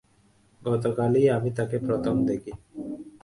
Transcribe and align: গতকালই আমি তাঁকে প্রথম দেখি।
গতকালই 0.61 1.25
আমি 1.29 1.49
তাঁকে 1.57 1.77
প্রথম 1.79 2.15
দেখি। 2.25 2.51